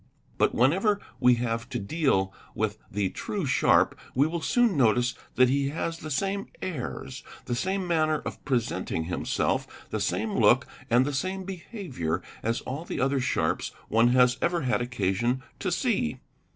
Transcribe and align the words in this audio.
But 0.39 0.55
whenever 0.55 0.99
we 1.19 1.35
have 1.35 1.69
to 1.69 1.77
deal 1.77 2.33
with 2.55 2.79
the 2.89 3.09
true 3.09 3.45
sharp 3.45 3.95
we 4.15 4.25
will 4.25 4.41
soon 4.41 4.75
notice 4.75 5.13
that 5.35 5.47
he 5.47 5.69
has 5.69 5.99
the 5.99 6.09
same 6.09 6.47
airs, 6.59 7.21
the 7.45 7.53
same 7.53 7.85
manner 7.85 8.17
of 8.25 8.43
presenting 8.43 9.03
himself, 9.03 9.67
the 9.91 9.99
same 9.99 10.31
look, 10.33 10.65
and 10.89 11.05
the 11.05 11.13
same 11.13 11.43
behaviour, 11.43 12.23
as 12.41 12.61
all 12.61 12.83
the 12.83 12.99
other 12.99 13.19
sharps 13.19 13.69
one 13.89 14.07
has 14.07 14.39
ever 14.41 14.61
had 14.61 14.81
occasion 14.81 15.43
to 15.59 15.71
see. 15.71 16.17